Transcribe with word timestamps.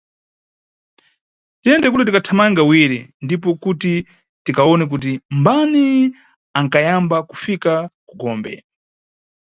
Tiyende 1.61 1.87
kule 1.89 2.03
tikathamange 2.05 2.59
awiri 2.63 2.99
ndipo 3.25 3.49
kuti 3.63 3.93
tikawone 4.43 4.83
kuti 4.91 5.11
mbani 5.39 5.85
anʼkayamba 6.57 7.17
kufika 7.29 7.73
ku 8.07 8.13
gombe. 8.21 8.53